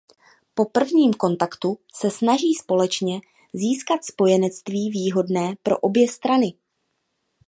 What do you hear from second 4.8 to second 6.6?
výhodné pro obě strany.